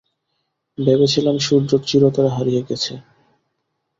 ভেবেছিলাম 0.77 1.35
সূর্য 1.39 1.71
চিরতরে 1.87 2.29
হারিয়ে 2.29 2.61
গেছে। 2.69 2.93